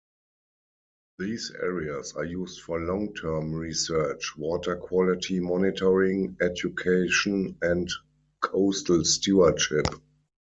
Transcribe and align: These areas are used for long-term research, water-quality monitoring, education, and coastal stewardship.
These 1.19 1.51
areas 1.61 2.13
are 2.13 2.25
used 2.25 2.61
for 2.61 2.79
long-term 2.79 3.53
research, 3.53 4.35
water-quality 4.35 5.39
monitoring, 5.41 6.35
education, 6.41 7.55
and 7.61 7.87
coastal 8.41 9.05
stewardship. 9.05 9.85